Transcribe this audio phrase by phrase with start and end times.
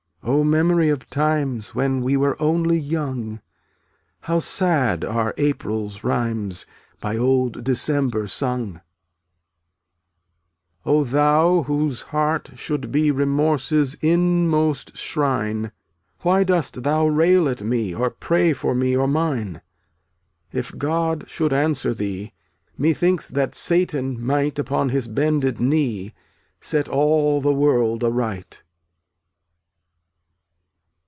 [0.23, 3.41] O memory of times When we were only young 1
[4.21, 6.67] How sad are April's rhymes
[6.99, 8.81] By old December sung.
[10.83, 15.71] 310 Oh thou whose heart should be Remorse's inmost shrine,
[16.21, 19.61] Why dost thou rail at me Or pray for me or mine?
[20.51, 22.31] If God should answer thee,
[22.77, 26.13] Methinks that Satan might, Upon his bended knee,
[26.59, 28.61] Set all the world aright.